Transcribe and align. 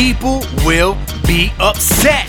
people 0.00 0.40
will 0.64 0.96
be 1.26 1.52
upset. 1.60 2.26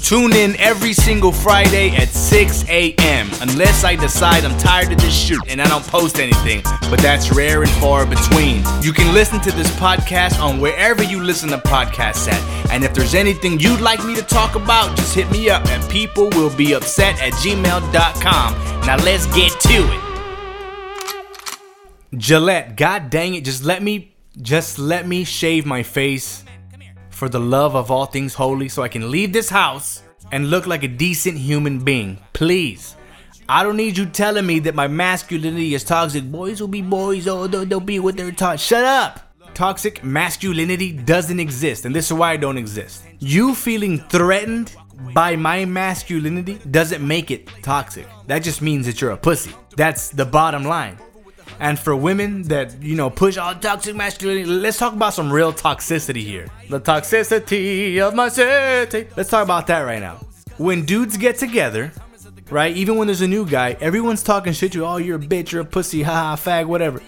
Tune 0.00 0.32
in 0.32 0.54
every 0.60 0.92
single 0.92 1.32
Friday 1.32 1.90
at 1.96 2.10
6 2.10 2.64
a.m. 2.68 3.28
Unless 3.40 3.82
I 3.82 3.96
decide 3.96 4.44
I'm 4.44 4.56
tired 4.56 4.92
of 4.92 4.98
this 4.98 5.12
shit 5.12 5.40
and 5.48 5.60
I 5.60 5.66
don't 5.68 5.84
post 5.84 6.20
anything, 6.20 6.62
but 6.88 7.00
that's 7.00 7.34
rare 7.34 7.62
and 7.62 7.70
far 7.72 8.06
between. 8.06 8.62
You 8.82 8.92
can 8.92 9.12
listen 9.12 9.40
to 9.40 9.50
this 9.50 9.68
podcast 9.72 10.38
on 10.40 10.60
wherever 10.60 11.02
you 11.02 11.20
listen 11.20 11.48
to 11.48 11.58
podcasts 11.58 12.28
at. 12.28 12.70
And 12.70 12.84
if 12.84 12.94
there's 12.94 13.16
anything 13.16 13.58
you'd 13.58 13.80
like 13.80 14.04
me 14.04 14.14
to 14.14 14.22
talk 14.22 14.54
about, 14.54 14.96
just 14.96 15.12
hit 15.12 15.28
me 15.32 15.50
up 15.50 15.66
at 15.66 15.80
peoplewillbeupset 15.90 17.14
at 17.14 17.32
gmail.com. 17.32 18.86
Now 18.86 18.96
let's 18.98 19.26
get 19.34 19.50
to 19.62 19.92
it. 19.92 20.00
Gillette, 22.16 22.76
god 22.76 23.10
dang 23.10 23.34
it, 23.34 23.44
just 23.44 23.64
let 23.64 23.82
me 23.82 24.13
just 24.42 24.78
let 24.78 25.06
me 25.06 25.24
shave 25.24 25.66
my 25.66 25.82
face 25.82 26.44
for 27.10 27.28
the 27.28 27.40
love 27.40 27.76
of 27.76 27.90
all 27.90 28.06
things 28.06 28.34
holy 28.34 28.68
so 28.68 28.82
I 28.82 28.88
can 28.88 29.10
leave 29.10 29.32
this 29.32 29.48
house 29.48 30.02
and 30.32 30.50
look 30.50 30.66
like 30.66 30.82
a 30.82 30.88
decent 30.88 31.38
human 31.38 31.78
being. 31.84 32.18
Please. 32.32 32.96
I 33.48 33.62
don't 33.62 33.76
need 33.76 33.96
you 33.96 34.06
telling 34.06 34.46
me 34.46 34.58
that 34.60 34.74
my 34.74 34.88
masculinity 34.88 35.74
is 35.74 35.84
toxic. 35.84 36.30
Boys 36.30 36.60
will 36.60 36.68
be 36.68 36.82
boys, 36.82 37.28
oh, 37.28 37.46
they'll, 37.46 37.66
they'll 37.66 37.80
be 37.80 37.98
what 37.98 38.16
they're 38.16 38.32
taught. 38.32 38.58
Shut 38.58 38.84
up! 38.84 39.20
Toxic 39.52 40.02
masculinity 40.02 40.92
doesn't 40.92 41.38
exist, 41.38 41.84
and 41.84 41.94
this 41.94 42.06
is 42.06 42.12
why 42.14 42.32
I 42.32 42.36
don't 42.36 42.58
exist. 42.58 43.04
You 43.20 43.54
feeling 43.54 43.98
threatened 43.98 44.74
by 45.12 45.36
my 45.36 45.64
masculinity 45.64 46.58
doesn't 46.70 47.06
make 47.06 47.30
it 47.30 47.48
toxic. 47.62 48.06
That 48.26 48.40
just 48.40 48.62
means 48.62 48.86
that 48.86 49.00
you're 49.00 49.12
a 49.12 49.16
pussy. 49.16 49.52
That's 49.76 50.08
the 50.08 50.24
bottom 50.24 50.64
line. 50.64 50.98
And 51.60 51.78
for 51.78 51.94
women 51.94 52.42
that, 52.44 52.82
you 52.82 52.96
know, 52.96 53.10
push 53.10 53.36
all 53.36 53.54
toxic 53.54 53.94
masculinity, 53.94 54.44
let's 54.44 54.78
talk 54.78 54.92
about 54.92 55.14
some 55.14 55.32
real 55.32 55.52
toxicity 55.52 56.22
here. 56.22 56.48
The 56.68 56.80
toxicity 56.80 58.00
of 58.00 58.14
my 58.14 58.28
city. 58.28 59.08
Let's 59.16 59.30
talk 59.30 59.44
about 59.44 59.66
that 59.68 59.80
right 59.80 60.00
now. 60.00 60.20
When 60.56 60.84
dudes 60.84 61.16
get 61.16 61.38
together, 61.38 61.92
right, 62.50 62.76
even 62.76 62.96
when 62.96 63.06
there's 63.06 63.20
a 63.20 63.28
new 63.28 63.46
guy, 63.46 63.76
everyone's 63.80 64.22
talking 64.22 64.52
shit 64.52 64.72
to 64.72 64.78
you. 64.78 64.84
Oh, 64.84 64.96
you're 64.96 65.16
a 65.16 65.20
bitch, 65.20 65.52
you're 65.52 65.62
a 65.62 65.64
pussy, 65.64 66.02
haha, 66.02 66.36
fag, 66.36 66.66
whatever. 66.66 67.00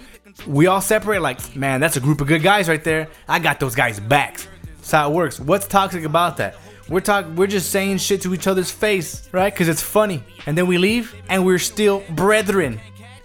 We 0.47 0.67
all 0.67 0.81
separate 0.81 1.23
like, 1.23 1.57
man, 1.57 1.81
that's 1.81 1.97
a 1.97 2.01
group 2.01 2.20
of 2.20 2.27
good 2.27 2.42
guys 2.42 2.69
right 2.69 2.83
there. 2.83 3.09
I 3.29 3.39
got 3.39 3.59
those 3.59 3.75
guys' 3.75 4.01
backs. 4.01 4.48
That's 4.77 4.91
how 4.91 5.11
it 5.11 5.15
works. 5.15 5.41
What's 5.41 5.67
toxic 5.67 6.05
about 6.05 6.37
that? 6.37 6.57
We're 6.89 7.01
talking, 7.01 7.35
we're 7.35 7.48
just 7.48 7.70
saying 7.70 7.98
shit 7.98 8.23
to 8.23 8.35
each 8.35 8.47
other's 8.47 8.70
face, 8.70 9.29
right? 9.33 9.53
Because 9.53 9.69
it's 9.69 9.83
funny. 9.83 10.23
And 10.47 10.57
then 10.57 10.69
we 10.69 10.79
leave 10.79 11.15
and 11.29 11.45
we're 11.45 11.59
still 11.59 12.05
brethren. 12.11 12.81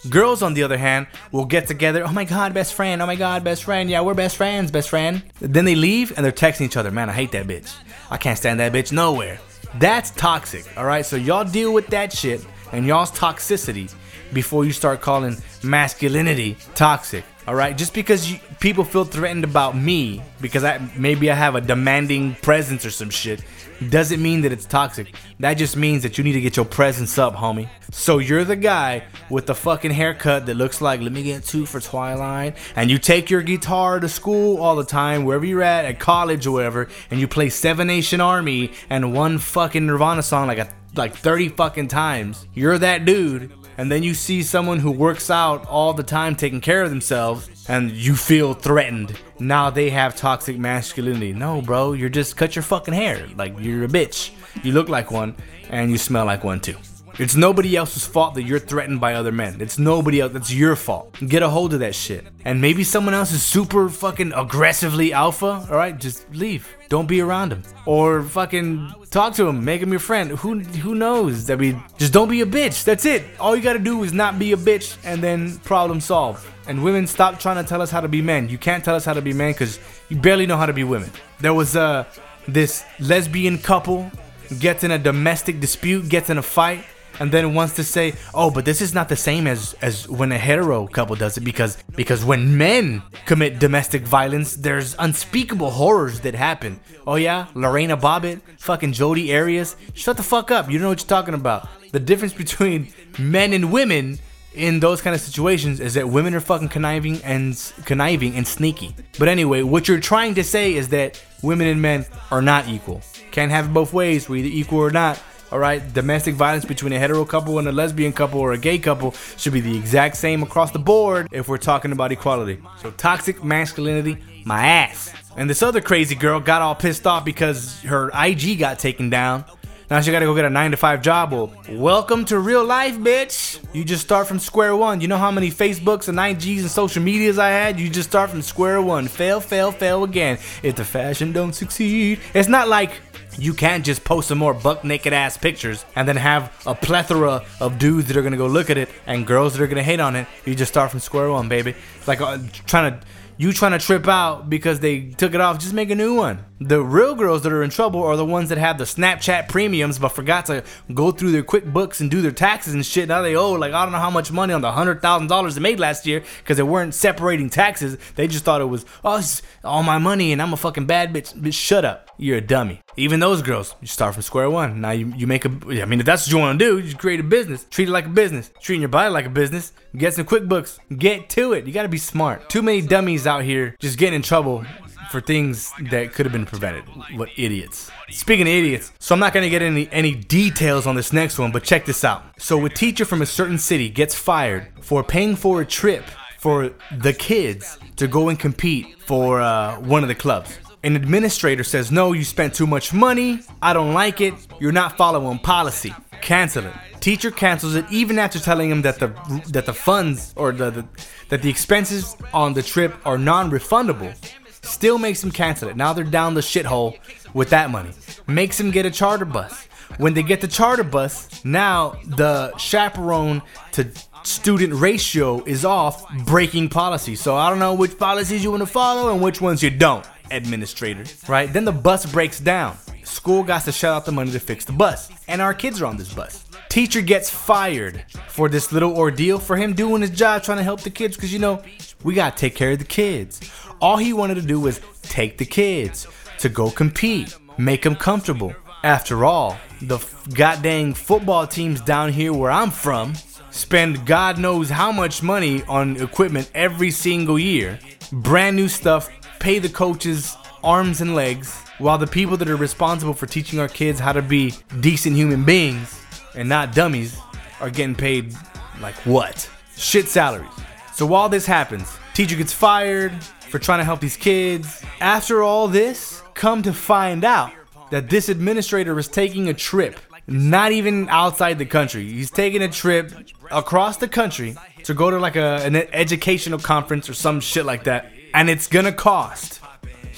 Girls, 0.09 0.41
on 0.41 0.55
the 0.55 0.63
other 0.63 0.77
hand, 0.77 1.07
will 1.31 1.45
get 1.45 1.67
together. 1.67 2.03
Oh 2.03 2.11
my 2.11 2.23
god, 2.23 2.53
best 2.53 2.73
friend. 2.73 3.01
Oh 3.01 3.05
my 3.05 3.15
god, 3.15 3.43
best 3.43 3.63
friend. 3.63 3.89
Yeah, 3.89 4.01
we're 4.01 4.15
best 4.15 4.35
friends, 4.35 4.71
best 4.71 4.89
friend. 4.89 5.21
Then 5.39 5.65
they 5.65 5.75
leave 5.75 6.11
and 6.15 6.25
they're 6.25 6.31
texting 6.31 6.61
each 6.61 6.77
other. 6.77 6.91
Man, 6.91 7.09
I 7.09 7.13
hate 7.13 7.31
that 7.33 7.45
bitch. 7.47 7.71
I 8.09 8.17
can't 8.17 8.37
stand 8.37 8.59
that 8.59 8.73
bitch 8.73 8.91
nowhere. 8.91 9.39
That's 9.75 10.11
toxic, 10.11 10.65
alright? 10.77 11.05
So 11.05 11.15
y'all 11.15 11.45
deal 11.45 11.71
with 11.71 11.87
that 11.87 12.11
shit 12.11 12.45
and 12.71 12.85
y'all's 12.85 13.11
toxicity 13.11 13.93
before 14.33 14.65
you 14.65 14.71
start 14.71 15.01
calling 15.01 15.37
masculinity 15.63 16.57
toxic. 16.73 17.23
All 17.47 17.55
right, 17.55 17.75
just 17.75 17.93
because 17.95 18.31
you, 18.31 18.39
people 18.59 18.83
feel 18.83 19.03
threatened 19.03 19.43
about 19.43 19.75
me 19.75 20.21
because 20.41 20.63
I 20.63 20.79
maybe 20.95 21.31
I 21.31 21.33
have 21.33 21.55
a 21.55 21.61
demanding 21.61 22.35
presence 22.35 22.85
or 22.85 22.91
some 22.91 23.09
shit 23.09 23.43
doesn't 23.89 24.21
mean 24.21 24.41
that 24.41 24.51
it's 24.51 24.65
toxic. 24.65 25.15
That 25.39 25.55
just 25.55 25.75
means 25.75 26.03
that 26.03 26.17
you 26.17 26.23
need 26.23 26.33
to 26.33 26.41
get 26.41 26.55
your 26.55 26.65
presence 26.65 27.17
up, 27.17 27.35
homie. 27.35 27.67
So 27.89 28.19
you're 28.19 28.43
the 28.43 28.55
guy 28.55 29.03
with 29.29 29.47
the 29.47 29.55
fucking 29.55 29.89
haircut 29.89 30.45
that 30.45 30.53
looks 30.53 30.81
like 30.81 31.01
let 31.01 31.11
me 31.11 31.23
get 31.23 31.43
two 31.43 31.65
for 31.65 31.79
Twilight, 31.79 32.57
and 32.75 32.91
you 32.91 32.99
take 32.99 33.31
your 33.31 33.41
guitar 33.41 33.99
to 33.99 34.07
school 34.07 34.61
all 34.61 34.75
the 34.75 34.85
time, 34.85 35.25
wherever 35.25 35.45
you're 35.45 35.63
at, 35.63 35.85
at 35.85 35.99
college 35.99 36.45
or 36.45 36.51
whatever, 36.51 36.89
and 37.09 37.19
you 37.19 37.27
play 37.27 37.49
Seven 37.49 37.87
Nation 37.87 38.21
Army 38.21 38.71
and 38.89 39.13
one 39.13 39.39
fucking 39.39 39.87
Nirvana 39.87 40.21
song 40.21 40.47
like 40.47 40.59
a 40.59 40.69
like 40.95 41.15
30 41.15 41.49
fucking 41.49 41.87
times. 41.87 42.47
You're 42.53 42.77
that 42.77 43.05
dude 43.05 43.51
and 43.77 43.91
then 43.91 44.03
you 44.03 44.13
see 44.13 44.43
someone 44.43 44.79
who 44.79 44.91
works 44.91 45.29
out 45.29 45.65
all 45.67 45.93
the 45.93 46.03
time 46.03 46.35
taking 46.35 46.61
care 46.61 46.83
of 46.83 46.89
themselves 46.89 47.65
and 47.67 47.91
you 47.91 48.15
feel 48.15 48.53
threatened. 48.53 49.17
Now 49.39 49.69
they 49.69 49.89
have 49.89 50.15
toxic 50.15 50.57
masculinity. 50.57 51.33
No 51.33 51.61
bro 51.61 51.93
you're 51.93 52.09
just 52.09 52.37
cut 52.37 52.55
your 52.55 52.63
fucking 52.63 52.93
hair. 52.93 53.27
Like 53.35 53.57
you're 53.59 53.85
a 53.85 53.87
bitch. 53.87 54.31
You 54.63 54.73
look 54.73 54.89
like 54.89 55.11
one 55.11 55.35
and 55.69 55.91
you 55.91 55.97
smell 55.97 56.25
like 56.25 56.43
one 56.43 56.59
too 56.59 56.77
it's 57.19 57.35
nobody 57.35 57.75
else's 57.75 58.05
fault 58.05 58.35
that 58.35 58.43
you're 58.43 58.59
threatened 58.59 59.01
by 59.01 59.15
other 59.15 59.31
men. 59.31 59.59
It's 59.59 59.77
nobody 59.77 60.21
else. 60.21 60.33
It's 60.33 60.53
your 60.53 60.75
fault. 60.75 61.17
Get 61.27 61.43
a 61.43 61.49
hold 61.49 61.73
of 61.73 61.81
that 61.81 61.93
shit. 61.93 62.25
And 62.45 62.61
maybe 62.61 62.83
someone 62.83 63.13
else 63.13 63.31
is 63.31 63.43
super 63.43 63.89
fucking 63.89 64.33
aggressively 64.33 65.13
alpha. 65.13 65.67
All 65.69 65.77
right, 65.77 65.97
just 65.97 66.29
leave. 66.33 66.67
Don't 66.89 67.07
be 67.07 67.21
around 67.21 67.51
him. 67.51 67.63
Or 67.85 68.23
fucking 68.23 68.93
talk 69.09 69.35
to 69.35 69.47
him. 69.47 69.63
Make 69.63 69.81
him 69.81 69.91
your 69.91 69.99
friend. 69.99 70.31
Who 70.31 70.59
who 70.59 70.95
knows? 70.95 71.49
I 71.49 71.55
mean, 71.55 71.83
just 71.97 72.13
don't 72.13 72.29
be 72.29 72.41
a 72.41 72.45
bitch. 72.45 72.83
That's 72.83 73.05
it. 73.05 73.23
All 73.39 73.55
you 73.55 73.61
gotta 73.61 73.79
do 73.79 74.03
is 74.03 74.13
not 74.13 74.39
be 74.39 74.53
a 74.53 74.57
bitch, 74.57 74.97
and 75.03 75.21
then 75.21 75.57
problem 75.59 75.99
solved. 75.99 76.45
And 76.67 76.83
women, 76.83 77.07
stop 77.07 77.39
trying 77.39 77.63
to 77.63 77.67
tell 77.67 77.81
us 77.81 77.91
how 77.91 78.01
to 78.01 78.07
be 78.07 78.21
men. 78.21 78.49
You 78.49 78.57
can't 78.57 78.83
tell 78.83 78.95
us 78.95 79.05
how 79.05 79.13
to 79.13 79.21
be 79.21 79.33
men 79.33 79.51
because 79.51 79.79
you 80.09 80.17
barely 80.17 80.45
know 80.45 80.57
how 80.57 80.65
to 80.65 80.73
be 80.73 80.83
women. 80.83 81.11
There 81.39 81.53
was 81.53 81.75
uh 81.75 82.05
this 82.47 82.83
lesbian 82.99 83.57
couple 83.57 84.11
gets 84.59 84.83
in 84.83 84.91
a 84.91 84.97
domestic 84.97 85.59
dispute, 85.59 86.09
gets 86.09 86.29
in 86.29 86.37
a 86.37 86.41
fight 86.41 86.83
and 87.21 87.31
then 87.31 87.53
wants 87.53 87.75
to 87.75 87.83
say, 87.83 88.15
"Oh, 88.33 88.49
but 88.49 88.65
this 88.65 88.81
is 88.81 88.93
not 88.93 89.07
the 89.07 89.15
same 89.15 89.45
as 89.45 89.75
as 89.81 90.09
when 90.09 90.31
a 90.31 90.39
hetero 90.39 90.87
couple 90.87 91.15
does 91.15 91.37
it 91.37 91.41
because 91.41 91.77
because 91.95 92.25
when 92.25 92.57
men 92.57 93.03
commit 93.27 93.59
domestic 93.59 94.01
violence, 94.01 94.55
there's 94.55 94.95
unspeakable 94.97 95.69
horrors 95.69 96.21
that 96.21 96.33
happen." 96.33 96.79
Oh 97.05 97.15
yeah, 97.15 97.45
Lorena 97.53 97.95
Bobbitt, 97.95 98.41
fucking 98.57 98.93
Jodi 98.93 99.33
Arias, 99.35 99.75
shut 99.93 100.17
the 100.17 100.23
fuck 100.23 100.49
up. 100.49 100.65
You 100.67 100.79
don't 100.79 100.83
know 100.83 100.89
what 100.89 101.01
you're 101.01 101.17
talking 101.19 101.35
about. 101.35 101.69
The 101.91 101.99
difference 101.99 102.33
between 102.33 102.87
men 103.19 103.53
and 103.53 103.71
women 103.71 104.17
in 104.53 104.79
those 104.79 105.01
kind 105.01 105.15
of 105.15 105.21
situations 105.21 105.79
is 105.79 105.93
that 105.93 106.09
women 106.09 106.33
are 106.33 106.41
fucking 106.41 106.69
conniving 106.69 107.21
and 107.23 107.55
conniving 107.85 108.35
and 108.35 108.47
sneaky. 108.47 108.95
But 109.19 109.27
anyway, 109.27 109.61
what 109.61 109.87
you're 109.87 109.99
trying 109.99 110.35
to 110.35 110.43
say 110.43 110.73
is 110.73 110.89
that 110.89 111.21
women 111.41 111.67
and 111.67 111.81
men 111.81 112.05
are 112.31 112.41
not 112.41 112.67
equal. 112.67 113.01
Can't 113.31 113.51
have 113.51 113.67
it 113.67 113.73
both 113.73 113.93
ways. 113.93 114.27
We're 114.27 114.43
either 114.43 114.55
equal 114.61 114.79
or 114.79 114.91
not. 114.91 115.21
All 115.51 115.59
right, 115.59 115.81
domestic 115.93 116.35
violence 116.35 116.63
between 116.63 116.93
a 116.93 116.99
hetero 116.99 117.25
couple 117.25 117.59
and 117.59 117.67
a 117.67 117.73
lesbian 117.73 118.13
couple 118.13 118.39
or 118.39 118.53
a 118.53 118.57
gay 118.57 118.79
couple 118.79 119.11
should 119.35 119.51
be 119.51 119.59
the 119.59 119.77
exact 119.77 120.15
same 120.15 120.43
across 120.43 120.71
the 120.71 120.79
board 120.79 121.27
if 121.33 121.49
we're 121.49 121.57
talking 121.57 121.91
about 121.91 122.13
equality. 122.13 122.61
So, 122.81 122.91
toxic 122.91 123.43
masculinity, 123.43 124.17
my 124.45 124.65
ass. 124.65 125.13
And 125.35 125.49
this 125.49 125.61
other 125.61 125.81
crazy 125.81 126.15
girl 126.15 126.39
got 126.39 126.61
all 126.61 126.75
pissed 126.75 127.05
off 127.05 127.25
because 127.25 127.81
her 127.81 128.11
IG 128.13 128.59
got 128.59 128.79
taken 128.79 129.09
down. 129.09 129.43
Now 129.91 129.99
she 129.99 130.09
gotta 130.09 130.25
go 130.25 130.33
get 130.33 130.45
a 130.45 130.49
9 130.49 130.71
to 130.71 130.77
5 130.77 131.01
job. 131.01 131.33
Well, 131.33 131.53
welcome 131.67 132.23
to 132.27 132.39
real 132.39 132.63
life, 132.63 132.95
bitch. 132.95 133.59
You 133.73 133.83
just 133.83 134.01
start 134.01 134.25
from 134.25 134.39
square 134.39 134.73
one. 134.73 135.01
You 135.01 135.09
know 135.09 135.17
how 135.17 135.31
many 135.31 135.51
Facebooks 135.51 136.07
and 136.07 136.17
IGs 136.17 136.61
and 136.61 136.71
social 136.71 137.03
medias 137.03 137.37
I 137.37 137.49
had? 137.49 137.77
You 137.77 137.89
just 137.89 138.07
start 138.07 138.29
from 138.29 138.41
square 138.41 138.81
one. 138.81 139.09
Fail, 139.09 139.41
fail, 139.41 139.69
fail 139.73 140.05
again. 140.05 140.37
If 140.63 140.77
the 140.77 140.85
fashion 140.85 141.33
don't 141.33 141.51
succeed, 141.51 142.21
it's 142.33 142.47
not 142.47 142.69
like 142.69 143.01
you 143.37 143.53
can't 143.53 143.83
just 143.83 144.05
post 144.05 144.29
some 144.29 144.37
more 144.37 144.53
buck 144.53 144.85
naked 144.85 145.11
ass 145.11 145.35
pictures 145.35 145.83
and 145.93 146.07
then 146.07 146.15
have 146.15 146.57
a 146.65 146.73
plethora 146.73 147.43
of 147.59 147.77
dudes 147.77 148.07
that 148.07 148.15
are 148.15 148.21
gonna 148.21 148.37
go 148.37 148.47
look 148.47 148.69
at 148.69 148.77
it 148.77 148.87
and 149.07 149.27
girls 149.27 149.57
that 149.57 149.61
are 149.61 149.67
gonna 149.67 149.83
hate 149.83 149.99
on 149.99 150.15
it. 150.15 150.25
You 150.45 150.55
just 150.55 150.71
start 150.71 150.91
from 150.91 151.01
square 151.01 151.29
one, 151.29 151.49
baby. 151.49 151.75
It's 151.97 152.07
like 152.07 152.21
uh, 152.21 152.37
trying 152.65 152.93
to 152.93 153.05
you 153.35 153.51
trying 153.51 153.77
to 153.77 153.85
trip 153.85 154.07
out 154.07 154.49
because 154.49 154.79
they 154.79 155.09
took 155.09 155.33
it 155.33 155.41
off, 155.41 155.59
just 155.59 155.73
make 155.73 155.89
a 155.89 155.95
new 155.95 156.15
one. 156.15 156.45
The 156.63 156.79
real 156.79 157.15
girls 157.15 157.41
that 157.41 157.51
are 157.51 157.63
in 157.63 157.71
trouble 157.71 158.03
are 158.03 158.15
the 158.15 158.23
ones 158.23 158.49
that 158.49 158.59
have 158.59 158.77
the 158.77 158.83
Snapchat 158.83 159.49
premiums 159.49 159.97
but 159.97 160.09
forgot 160.09 160.45
to 160.45 160.63
go 160.93 161.11
through 161.11 161.31
their 161.31 161.41
QuickBooks 161.41 162.01
and 162.01 162.11
do 162.11 162.21
their 162.21 162.31
taxes 162.31 162.75
and 162.75 162.85
shit. 162.85 163.07
Now 163.07 163.23
they 163.23 163.35
owe 163.35 163.53
like 163.53 163.73
I 163.73 163.83
don't 163.83 163.91
know 163.91 163.97
how 163.97 164.11
much 164.11 164.31
money 164.31 164.53
on 164.53 164.61
the 164.61 164.71
hundred 164.71 165.01
thousand 165.01 165.25
dollars 165.25 165.55
they 165.55 165.61
made 165.61 165.79
last 165.79 166.05
year 166.05 166.23
because 166.37 166.57
they 166.57 166.63
weren't 166.63 166.93
separating 166.93 167.49
taxes. 167.49 167.97
They 168.15 168.27
just 168.27 168.45
thought 168.45 168.61
it 168.61 168.65
was 168.65 168.85
oh 169.03 169.19
all 169.63 169.81
my 169.81 169.97
money 169.97 170.31
and 170.31 170.39
I'm 170.39 170.53
a 170.53 170.57
fucking 170.57 170.85
bad 170.85 171.11
bitch. 171.11 171.33
Bitch, 171.33 171.55
shut 171.55 171.83
up. 171.83 172.11
You're 172.19 172.37
a 172.37 172.41
dummy. 172.41 172.81
Even 172.95 173.19
those 173.19 173.41
girls, 173.41 173.73
you 173.81 173.87
start 173.87 174.13
from 174.13 174.21
square 174.21 174.47
one. 174.47 174.81
Now 174.81 174.91
you, 174.91 175.11
you 175.17 175.25
make 175.25 175.45
a. 175.45 175.49
I 175.81 175.85
mean, 175.85 175.99
if 175.99 176.05
that's 176.05 176.27
what 176.27 176.31
you 176.31 176.37
want 176.37 176.59
to 176.59 176.63
do, 176.63 176.77
you 176.77 176.95
create 176.95 177.19
a 177.19 177.23
business. 177.23 177.65
Treat 177.71 177.87
it 177.87 177.91
like 177.91 178.05
a 178.05 178.09
business. 178.09 178.51
Treating 178.61 178.81
your 178.81 178.89
body 178.89 179.11
like 179.11 179.25
a 179.25 179.29
business. 179.29 179.73
Get 179.97 180.13
some 180.13 180.25
QuickBooks. 180.25 180.77
Get 180.95 181.27
to 181.31 181.53
it. 181.53 181.65
You 181.65 181.73
got 181.73 181.83
to 181.83 181.89
be 181.89 181.97
smart. 181.97 182.49
Too 182.51 182.61
many 182.61 182.81
dummies 182.81 183.25
out 183.25 183.43
here 183.43 183.75
just 183.79 183.97
getting 183.97 184.17
in 184.17 184.21
trouble 184.21 184.63
for 185.11 185.21
things 185.21 185.71
that 185.91 186.13
could 186.13 186.25
have 186.25 186.33
been 186.33 186.45
prevented. 186.45 186.85
What 187.15 187.29
idiots. 187.37 187.91
Speaking 188.09 188.47
of 188.47 188.53
idiots, 188.53 188.91
so 188.99 189.13
I'm 189.13 189.19
not 189.19 189.33
gonna 189.33 189.49
get 189.49 189.61
any 189.61 189.87
any 189.91 190.15
details 190.15 190.87
on 190.87 190.95
this 190.95 191.13
next 191.13 191.37
one, 191.37 191.51
but 191.51 191.63
check 191.63 191.85
this 191.85 192.03
out. 192.03 192.23
So 192.37 192.65
a 192.65 192.69
teacher 192.69 193.05
from 193.05 193.21
a 193.21 193.25
certain 193.25 193.57
city 193.57 193.89
gets 193.89 194.15
fired 194.15 194.67
for 194.81 195.03
paying 195.03 195.35
for 195.35 195.61
a 195.61 195.65
trip 195.65 196.05
for 196.39 196.71
the 196.97 197.13
kids 197.13 197.77
to 197.97 198.07
go 198.07 198.29
and 198.29 198.39
compete 198.39 198.99
for 199.01 199.41
uh, 199.41 199.79
one 199.81 200.01
of 200.01 200.07
the 200.07 200.15
clubs. 200.15 200.57
An 200.83 200.95
administrator 200.95 201.63
says, 201.63 201.91
No, 201.91 202.13
you 202.13 202.23
spent 202.23 202.55
too 202.55 202.65
much 202.65 202.91
money. 202.93 203.41
I 203.61 203.73
don't 203.73 203.93
like 203.93 204.21
it. 204.21 204.33
You're 204.59 204.71
not 204.71 204.97
following 204.97 205.37
policy. 205.37 205.93
Cancel 206.21 206.65
it. 206.65 206.73
Teacher 206.99 207.29
cancels 207.29 207.75
it 207.75 207.85
even 207.91 208.17
after 208.17 208.39
telling 208.39 208.69
him 208.71 208.81
that 208.83 208.99
the 208.99 209.07
that 209.49 209.65
the 209.65 209.73
funds 209.73 210.33
or 210.35 210.51
the, 210.51 210.69
the 210.71 210.85
that 211.29 211.41
the 211.41 211.49
expenses 211.49 212.15
on 212.33 212.53
the 212.53 212.63
trip 212.63 212.95
are 213.05 213.17
non-refundable. 213.17 214.15
Still 214.63 214.97
makes 214.97 215.21
them 215.21 215.31
cancel 215.31 215.69
it. 215.69 215.75
Now 215.75 215.93
they're 215.93 216.03
down 216.03 216.33
the 216.33 216.41
shithole 216.41 216.97
with 217.33 217.49
that 217.49 217.69
money. 217.69 217.91
Makes 218.27 218.57
them 218.57 218.71
get 218.71 218.85
a 218.85 218.91
charter 218.91 219.25
bus. 219.25 219.67
When 219.97 220.13
they 220.13 220.23
get 220.23 220.41
the 220.41 220.47
charter 220.47 220.83
bus, 220.83 221.43
now 221.43 221.97
the 222.05 222.55
chaperone 222.57 223.41
to 223.73 223.87
student 224.23 224.73
ratio 224.73 225.43
is 225.43 225.65
off, 225.65 226.05
breaking 226.25 226.69
policy. 226.69 227.15
So 227.15 227.35
I 227.35 227.49
don't 227.49 227.59
know 227.59 227.73
which 227.73 227.97
policies 227.97 228.43
you 228.43 228.51
want 228.51 228.61
to 228.61 228.67
follow 228.67 229.11
and 229.11 229.21
which 229.21 229.41
ones 229.41 229.61
you 229.61 229.69
don't, 229.69 230.05
administrator. 230.29 231.03
Right? 231.27 231.51
Then 231.51 231.65
the 231.65 231.71
bus 231.71 232.05
breaks 232.05 232.39
down. 232.39 232.77
School 233.03 233.43
got 233.43 233.63
to 233.63 233.71
shell 233.71 233.93
out 233.95 234.05
the 234.05 234.11
money 234.11 234.31
to 234.31 234.39
fix 234.39 234.63
the 234.63 234.71
bus. 234.71 235.11
And 235.27 235.41
our 235.41 235.53
kids 235.53 235.81
are 235.81 235.85
on 235.85 235.97
this 235.97 236.13
bus. 236.13 236.45
Teacher 236.71 237.01
gets 237.01 237.29
fired 237.29 238.05
for 238.29 238.47
this 238.47 238.71
little 238.71 238.95
ordeal 238.95 239.39
for 239.39 239.57
him 239.57 239.73
doing 239.73 239.99
his 240.01 240.09
job 240.09 240.41
trying 240.41 240.57
to 240.57 240.63
help 240.63 240.79
the 240.79 240.89
kids 240.89 241.17
because 241.17 241.33
you 241.33 241.37
know, 241.37 241.61
we 242.01 242.13
got 242.13 242.37
to 242.37 242.39
take 242.39 242.55
care 242.55 242.71
of 242.71 242.79
the 242.79 242.85
kids. 242.85 243.41
All 243.81 243.97
he 243.97 244.13
wanted 244.13 244.35
to 244.35 244.41
do 244.41 244.57
was 244.57 244.79
take 245.01 245.37
the 245.37 245.45
kids 245.45 246.07
to 246.37 246.47
go 246.47 246.71
compete, 246.71 247.35
make 247.57 247.81
them 247.81 247.97
comfortable. 247.97 248.55
After 248.85 249.25
all, 249.25 249.57
the 249.81 249.99
goddamn 250.33 250.93
football 250.93 251.45
teams 251.45 251.81
down 251.81 252.13
here 252.13 252.31
where 252.31 252.51
I'm 252.51 252.71
from 252.71 253.15
spend 253.49 254.05
God 254.05 254.39
knows 254.39 254.69
how 254.69 254.93
much 254.93 255.21
money 255.21 255.63
on 255.63 255.97
equipment 255.97 256.49
every 256.55 256.91
single 256.91 257.37
year, 257.37 257.81
brand 258.13 258.55
new 258.55 258.69
stuff, 258.69 259.09
pay 259.39 259.59
the 259.59 259.67
coaches 259.67 260.37
arms 260.63 261.01
and 261.01 261.15
legs, 261.15 261.53
while 261.79 261.97
the 261.97 262.07
people 262.07 262.37
that 262.37 262.47
are 262.47 262.55
responsible 262.55 263.13
for 263.13 263.25
teaching 263.25 263.59
our 263.59 263.67
kids 263.67 263.99
how 263.99 264.13
to 264.13 264.21
be 264.21 264.53
decent 264.79 265.17
human 265.17 265.43
beings 265.43 266.00
and 266.35 266.49
not 266.49 266.73
dummies 266.73 267.17
are 267.59 267.69
getting 267.69 267.95
paid 267.95 268.35
like 268.81 268.95
what? 269.05 269.49
Shit 269.77 270.07
salaries. 270.07 270.49
So 270.93 271.05
while 271.05 271.29
this 271.29 271.45
happens, 271.45 271.91
teacher 272.13 272.35
gets 272.35 272.53
fired 272.53 273.11
for 273.49 273.59
trying 273.59 273.79
to 273.79 273.83
help 273.83 273.99
these 273.99 274.17
kids. 274.17 274.83
After 274.99 275.43
all 275.43 275.67
this, 275.67 276.21
come 276.33 276.61
to 276.63 276.73
find 276.73 277.23
out 277.23 277.51
that 277.91 278.09
this 278.09 278.29
administrator 278.29 278.97
is 278.97 279.07
taking 279.07 279.49
a 279.49 279.53
trip, 279.53 279.99
not 280.27 280.71
even 280.71 281.09
outside 281.09 281.57
the 281.57 281.65
country. 281.65 282.05
He's 282.05 282.31
taking 282.31 282.61
a 282.61 282.69
trip 282.69 283.11
across 283.51 283.97
the 283.97 284.07
country 284.07 284.55
to 284.83 284.93
go 284.93 285.11
to 285.11 285.19
like 285.19 285.35
a, 285.35 285.61
an 285.63 285.75
educational 285.75 286.59
conference 286.59 287.09
or 287.09 287.13
some 287.13 287.39
shit 287.39 287.65
like 287.65 287.83
that. 287.83 288.11
And 288.33 288.49
it's 288.49 288.67
gonna 288.67 288.93
cost, 288.93 289.59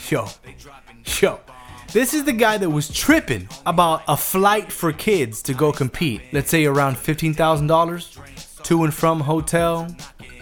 yo, 0.10 0.28
yo, 1.22 1.40
this 1.94 2.16
is 2.16 2.24
the 2.24 2.34
guy 2.34 2.58
that 2.58 2.70
was 2.70 2.90
tripping 2.90 3.48
about 3.68 4.02
a 4.08 4.18
flight 4.18 4.72
for 4.72 4.92
kids 4.92 5.44
to 5.44 5.54
go 5.54 5.72
compete. 5.72 6.22
Let's 6.32 6.50
say 6.50 6.66
around 6.66 6.96
$15,000 6.96 8.64
to 8.64 8.84
and 8.84 8.94
from 8.94 9.20
hotel, 9.20 9.96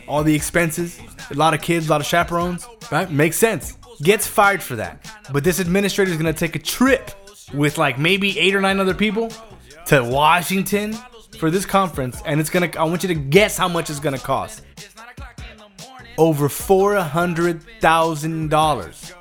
all 0.08 0.24
the 0.24 0.34
expenses, 0.34 0.98
a 1.30 1.34
lot 1.34 1.54
of 1.54 1.62
kids, 1.62 1.88
a 1.88 1.92
lot 1.92 2.00
of 2.00 2.08
chaperones, 2.08 2.66
right? 2.90 3.12
Makes 3.12 3.38
sense. 3.38 3.78
Gets 4.02 4.26
fired 4.26 4.64
for 4.64 4.78
that. 4.78 5.06
But 5.34 5.44
this 5.44 5.60
administrator 5.60 6.10
is 6.12 6.18
gonna 6.18 6.32
take 6.32 6.56
a 6.56 6.60
trip 6.60 7.12
with 7.54 7.78
like 7.78 8.00
maybe 8.00 8.40
eight 8.40 8.56
or 8.56 8.62
nine 8.62 8.80
other 8.80 8.94
people 8.94 9.30
to 9.88 10.04
Washington 10.04 10.94
for 11.38 11.52
this 11.52 11.66
conference, 11.66 12.22
and 12.26 12.40
it's 12.40 12.50
gonna. 12.50 12.70
I 12.78 12.84
want 12.86 13.04
you 13.04 13.10
to 13.10 13.16
guess 13.16 13.58
how 13.58 13.68
much 13.68 13.90
it's 13.90 14.00
gonna 14.00 14.18
cost. 14.18 14.64
Over 16.18 16.48
four 16.50 16.96
hundred 16.96 17.64
thousand 17.80 18.50
dollars. 18.50 19.14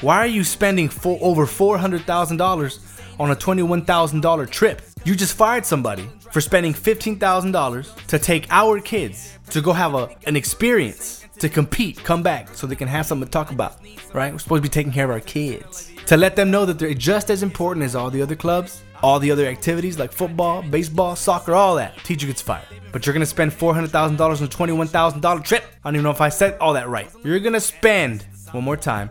Why 0.00 0.18
are 0.18 0.28
you 0.28 0.44
spending 0.44 0.88
over 1.04 1.44
$400,000 1.44 3.00
on 3.18 3.30
a 3.32 3.36
$21,000 3.36 4.50
trip? 4.50 4.82
You 5.04 5.16
just 5.16 5.36
fired 5.36 5.66
somebody 5.66 6.08
for 6.30 6.40
spending 6.40 6.72
$15,000 6.72 8.06
to 8.06 8.18
take 8.20 8.46
our 8.48 8.78
kids 8.78 9.36
to 9.50 9.60
go 9.60 9.72
have 9.72 9.94
a, 9.94 10.08
an 10.26 10.36
experience, 10.36 11.24
to 11.40 11.48
compete, 11.48 11.96
come 12.04 12.22
back 12.22 12.54
so 12.54 12.68
they 12.68 12.76
can 12.76 12.86
have 12.86 13.06
something 13.06 13.26
to 13.26 13.30
talk 13.32 13.50
about, 13.50 13.78
right? 14.14 14.32
We're 14.32 14.38
supposed 14.38 14.62
to 14.62 14.68
be 14.68 14.72
taking 14.72 14.92
care 14.92 15.06
of 15.06 15.10
our 15.10 15.18
kids. 15.20 15.90
To 16.06 16.16
let 16.16 16.36
them 16.36 16.52
know 16.52 16.64
that 16.64 16.78
they're 16.78 16.94
just 16.94 17.28
as 17.28 17.42
important 17.42 17.84
as 17.84 17.96
all 17.96 18.08
the 18.08 18.22
other 18.22 18.36
clubs, 18.36 18.82
all 19.02 19.18
the 19.18 19.32
other 19.32 19.46
activities 19.46 19.98
like 19.98 20.12
football, 20.12 20.62
baseball, 20.62 21.16
soccer, 21.16 21.54
all 21.54 21.74
that. 21.74 21.96
Teacher 22.04 22.28
gets 22.28 22.40
fired. 22.40 22.66
But 22.92 23.04
you're 23.04 23.14
gonna 23.14 23.26
spend 23.26 23.50
$400,000 23.50 24.20
on 24.20 24.44
a 24.44 24.86
$21,000 24.86 25.44
trip. 25.44 25.64
I 25.84 25.88
don't 25.88 25.96
even 25.96 26.04
know 26.04 26.10
if 26.10 26.20
I 26.20 26.28
said 26.28 26.56
all 26.60 26.74
that 26.74 26.88
right. 26.88 27.10
You're 27.24 27.40
gonna 27.40 27.60
spend, 27.60 28.24
one 28.52 28.62
more 28.62 28.76
time, 28.76 29.10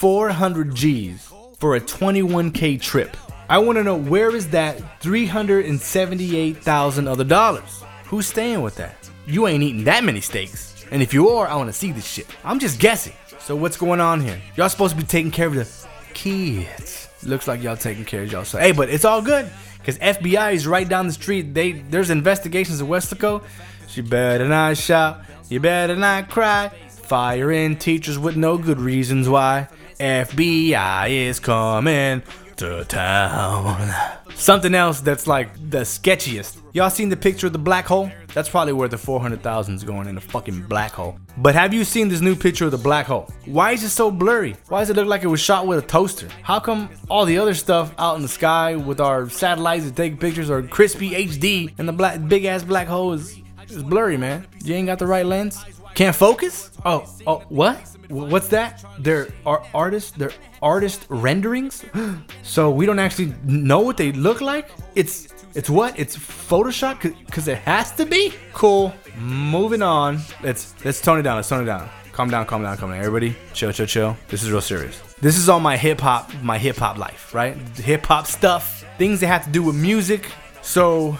400 0.00 0.74
G's 0.74 1.30
for 1.58 1.76
a 1.76 1.80
21K 1.80 2.80
trip. 2.80 3.14
I 3.50 3.58
want 3.58 3.76
to 3.76 3.84
know 3.84 3.96
where 3.96 4.34
is 4.34 4.48
that 4.48 5.02
378,000 5.02 7.06
other 7.06 7.22
dollars? 7.22 7.84
Who's 8.06 8.26
staying 8.26 8.62
with 8.62 8.76
that? 8.76 8.96
You 9.26 9.46
ain't 9.46 9.62
eating 9.62 9.84
that 9.84 10.02
many 10.02 10.22
steaks. 10.22 10.86
And 10.90 11.02
if 11.02 11.12
you 11.12 11.28
are, 11.28 11.46
I 11.46 11.54
want 11.54 11.68
to 11.68 11.74
see 11.74 11.92
this 11.92 12.06
shit. 12.06 12.26
I'm 12.44 12.58
just 12.58 12.80
guessing. 12.80 13.12
So 13.40 13.54
what's 13.54 13.76
going 13.76 14.00
on 14.00 14.22
here? 14.22 14.40
Y'all 14.56 14.70
supposed 14.70 14.96
to 14.96 15.02
be 15.02 15.06
taking 15.06 15.30
care 15.30 15.48
of 15.48 15.54
the 15.54 15.68
kids. 16.14 17.10
Looks 17.22 17.46
like 17.46 17.62
y'all 17.62 17.76
taking 17.76 18.06
care 18.06 18.22
of 18.22 18.32
y'all. 18.32 18.46
So 18.46 18.56
hey, 18.56 18.72
but 18.72 18.88
it's 18.88 19.04
all 19.04 19.20
good 19.20 19.50
because 19.80 19.98
FBI 19.98 20.54
is 20.54 20.66
right 20.66 20.88
down 20.88 21.08
the 21.08 21.12
street. 21.12 21.52
They 21.52 21.72
there's 21.72 22.08
investigations 22.08 22.80
in 22.80 22.86
Weslaco. 22.86 23.44
She 23.86 24.00
better 24.00 24.48
not 24.48 24.78
shout. 24.78 25.20
You 25.50 25.60
better 25.60 25.94
not 25.94 26.30
cry. 26.30 26.70
Firing 26.88 27.76
teachers 27.76 28.18
with 28.18 28.36
no 28.36 28.56
good 28.56 28.80
reasons 28.80 29.28
why. 29.28 29.68
FBI 30.00 31.10
is 31.10 31.38
coming 31.38 32.22
to 32.56 32.84
town. 32.86 33.94
Something 34.34 34.74
else 34.74 35.02
that's 35.02 35.26
like 35.26 35.52
the 35.68 35.80
sketchiest. 35.80 36.56
Y'all 36.72 36.88
seen 36.88 37.10
the 37.10 37.16
picture 37.18 37.48
of 37.48 37.52
the 37.52 37.58
black 37.58 37.84
hole? 37.84 38.10
That's 38.32 38.48
probably 38.48 38.72
where 38.72 38.88
the 38.88 38.96
400,000 38.96 39.74
is 39.74 39.84
going 39.84 40.08
in 40.08 40.16
a 40.16 40.20
fucking 40.20 40.62
black 40.62 40.92
hole. 40.92 41.18
But 41.36 41.54
have 41.54 41.74
you 41.74 41.84
seen 41.84 42.08
this 42.08 42.22
new 42.22 42.34
picture 42.34 42.64
of 42.64 42.70
the 42.70 42.78
black 42.78 43.04
hole? 43.04 43.28
Why 43.44 43.72
is 43.72 43.84
it 43.84 43.90
so 43.90 44.10
blurry? 44.10 44.56
Why 44.68 44.80
does 44.80 44.88
it 44.88 44.96
look 44.96 45.06
like 45.06 45.22
it 45.22 45.26
was 45.26 45.40
shot 45.40 45.66
with 45.66 45.84
a 45.84 45.86
toaster? 45.86 46.28
How 46.42 46.60
come 46.60 46.88
all 47.10 47.26
the 47.26 47.36
other 47.36 47.52
stuff 47.52 47.92
out 47.98 48.16
in 48.16 48.22
the 48.22 48.28
sky 48.28 48.76
with 48.76 49.00
our 49.00 49.28
satellites 49.28 49.84
that 49.84 49.96
take 49.96 50.18
pictures 50.18 50.48
are 50.48 50.62
crispy 50.62 51.10
HD 51.10 51.74
and 51.76 51.86
the 51.86 51.92
black 51.92 52.26
big 52.26 52.46
ass 52.46 52.62
black 52.62 52.88
hole 52.88 53.12
is, 53.12 53.38
is 53.68 53.82
blurry, 53.82 54.16
man? 54.16 54.46
You 54.64 54.76
ain't 54.76 54.86
got 54.86 54.98
the 54.98 55.06
right 55.06 55.26
lens? 55.26 55.62
Can't 56.00 56.16
focus? 56.16 56.70
Oh, 56.86 57.04
oh, 57.26 57.42
what? 57.50 57.76
What's 58.08 58.48
that? 58.48 58.82
They're 59.00 59.28
are 59.44 59.62
artists. 59.74 60.12
They're 60.12 60.32
artist 60.62 61.04
renderings. 61.10 61.84
so 62.42 62.70
we 62.70 62.86
don't 62.86 62.98
actually 62.98 63.34
know 63.44 63.80
what 63.80 63.98
they 63.98 64.10
look 64.12 64.40
like. 64.40 64.70
It's 64.94 65.28
it's 65.54 65.68
what? 65.68 65.98
It's 65.98 66.16
Photoshop 66.16 67.02
because 67.26 67.48
it 67.48 67.58
has 67.58 67.92
to 67.96 68.06
be. 68.06 68.32
Cool. 68.54 68.94
Moving 69.18 69.82
on. 69.82 70.20
Let's 70.42 70.74
let's 70.86 71.02
tone 71.02 71.18
it 71.18 71.22
down. 71.22 71.36
Let's 71.36 71.50
tone 71.50 71.64
it 71.64 71.66
down. 71.66 71.86
Calm 72.12 72.30
down. 72.30 72.46
Calm 72.46 72.62
down. 72.62 72.78
Calm 72.78 72.88
down. 72.92 72.98
Everybody, 72.98 73.36
chill, 73.52 73.70
chill, 73.70 73.84
chill. 73.84 74.16
This 74.28 74.42
is 74.42 74.50
real 74.50 74.62
serious. 74.62 74.98
This 75.20 75.36
is 75.36 75.50
all 75.50 75.60
my 75.60 75.76
hip 75.76 76.00
hop, 76.00 76.32
my 76.42 76.56
hip 76.56 76.76
hop 76.76 76.96
life, 76.96 77.34
right? 77.34 77.58
Hip 77.76 78.06
hop 78.06 78.26
stuff, 78.26 78.86
things 78.96 79.20
that 79.20 79.26
have 79.26 79.44
to 79.44 79.50
do 79.50 79.62
with 79.62 79.76
music. 79.76 80.30
So 80.62 81.18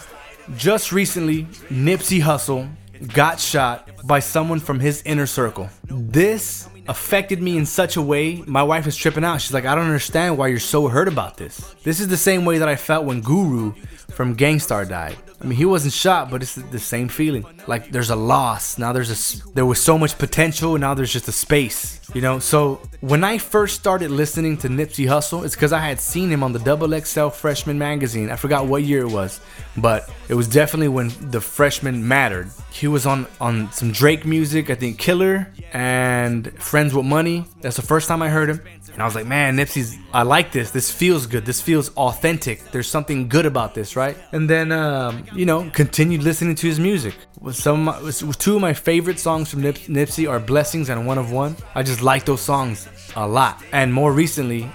just 0.57 0.91
recently, 0.91 1.45
Nipsey 1.69 2.23
Hussle 2.23 2.67
got 3.09 3.41
shot 3.41 3.89
by 4.05 4.21
someone 4.21 4.61
from 4.61 4.81
his 4.81 5.03
inner 5.03 5.27
circle. 5.27 5.69
This 5.85 6.69
affected 6.89 7.41
me 7.41 7.57
in 7.57 7.67
such 7.67 7.97
a 7.97 8.03
way, 8.03 8.43
my 8.47 8.63
wife 8.63 8.87
is 8.87 8.97
tripping 8.97 9.25
out. 9.25 9.41
She's 9.41 9.55
like, 9.55 9.65
I 9.65 9.75
don't 9.75 9.87
understand 9.87 10.37
why 10.37 10.49
you're 10.49 10.59
so 10.59 10.89
hurt 10.89 11.09
about 11.09 11.37
this. 11.37 11.75
This 11.85 12.01
is 12.01 12.09
the 12.09 12.17
same 12.17 12.45
way 12.45 12.59
that 12.59 12.69
I 12.69 12.77
felt 12.77 13.05
when 13.07 13.21
Guru 13.21 13.73
from 14.11 14.35
Gang 14.35 14.59
Starr 14.59 14.85
died. 14.85 15.17
I 15.41 15.47
mean, 15.47 15.57
he 15.57 15.65
wasn't 15.65 15.95
shot, 15.95 16.31
but 16.31 16.43
it's 16.43 16.55
the 16.55 16.79
same 16.79 17.09
feeling. 17.09 17.47
Like 17.67 17.91
there's 17.91 18.11
a 18.11 18.17
loss. 18.17 18.77
Now 18.79 18.93
there's 18.93 19.11
a 19.11 19.53
there 19.55 19.65
was 19.65 19.81
so 19.81 19.97
much 19.97 20.19
potential, 20.19 20.75
and 20.75 20.83
now 20.83 20.95
there's 20.95 21.13
just 21.13 21.29
a 21.29 21.33
space. 21.33 22.01
You 22.15 22.21
know. 22.21 22.39
So 22.41 22.81
when 23.01 23.25
I 23.25 23.39
first 23.39 23.77
started 23.77 24.11
listening 24.11 24.59
to 24.59 24.69
Nipsey 24.69 25.07
Hussle, 25.07 25.45
it's 25.45 25.55
because 25.55 25.73
I 25.73 25.81
had 25.81 25.99
seen 26.01 26.29
him 26.29 26.43
on 26.43 26.53
the 26.53 26.59
Double 26.59 26.99
XL 27.01 27.29
Freshman 27.29 27.79
magazine. 27.79 28.31
I 28.31 28.37
forgot 28.37 28.67
what 28.67 28.83
year 28.83 29.03
it 29.03 29.11
was, 29.11 29.41
but 29.77 30.11
it 30.29 30.35
was 30.35 30.47
definitely 30.47 30.89
when 30.89 31.11
the 31.31 31.41
freshman 31.41 32.07
mattered. 32.07 32.51
He 32.71 32.87
was 32.87 33.07
on 33.07 33.27
on 33.41 33.73
some 33.73 33.93
Drake 33.93 34.27
music, 34.27 34.69
I 34.69 34.75
think 34.75 34.99
Killer 34.99 35.53
and 35.73 36.53
Friends 36.61 36.93
with 36.93 37.07
Money. 37.07 37.47
That's 37.63 37.77
the 37.77 37.83
first 37.83 38.09
time 38.09 38.21
I 38.21 38.29
heard 38.29 38.51
him. 38.51 38.61
And 38.93 39.03
I 39.03 39.05
was 39.05 39.15
like, 39.15 39.27
man, 39.27 39.57
Nipsey's, 39.57 39.97
I 40.13 40.23
like 40.25 40.53
this. 40.53 40.73
This 40.73 40.91
feels 40.91 41.27
good. 41.27 41.47
This 41.47 41.61
feels 41.61 41.91
authentic. 41.97 42.71
There's 42.71 42.89
something 42.89 43.29
good 43.29 43.47
about 43.47 43.75
this, 43.75 43.97
right? 43.97 44.17
And 44.33 44.51
then, 44.51 44.73
um, 44.73 45.25
you 45.35 45.47
know, 45.47 45.71
continued 45.71 46.23
listening 46.23 46.55
to 46.57 46.67
his 46.67 46.81
music. 46.81 47.15
With 47.41 47.57
some, 47.57 47.93
two 48.39 48.57
of 48.57 48.61
my 48.61 48.73
favorite 48.73 49.19
songs 49.19 49.51
from 49.51 49.63
Nip, 49.63 49.77
Nipsey 49.89 50.29
are 50.29 50.39
"Blessings" 50.39 50.89
and 50.91 51.07
"One 51.07 51.19
of 51.19 51.33
One." 51.33 51.57
I 51.75 51.83
just 51.83 52.03
like 52.03 52.25
those 52.25 52.41
songs 52.41 52.89
a 53.17 53.27
lot. 53.27 53.63
And 53.73 53.93
more 53.93 54.13
recently, 54.13 54.71